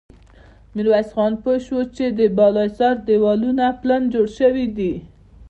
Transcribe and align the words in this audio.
ميرويس 0.75 1.09
خان 1.15 1.33
پوه 1.41 1.57
شو 1.65 1.79
چې 1.95 2.05
د 2.19 2.19
بالا 2.37 2.63
حصار 2.69 2.95
دېوالونه 3.07 3.65
پلن 3.81 4.01
جوړ 4.13 4.27
شوي 4.39 4.67
دي. 4.77 4.93